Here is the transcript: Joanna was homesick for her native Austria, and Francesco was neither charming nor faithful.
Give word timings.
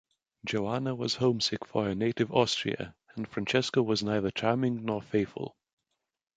Joanna 0.47 0.95
was 0.95 1.13
homesick 1.13 1.63
for 1.67 1.85
her 1.85 1.93
native 1.93 2.31
Austria, 2.33 2.95
and 3.15 3.27
Francesco 3.27 3.83
was 3.83 4.01
neither 4.01 4.31
charming 4.31 4.83
nor 4.83 4.99
faithful. 5.03 5.55